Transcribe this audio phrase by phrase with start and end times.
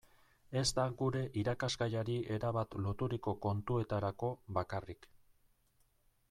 [0.59, 4.31] Ez da gure irakasgaiari erabat loturiko kontuetarako
[4.61, 5.09] bakarrik.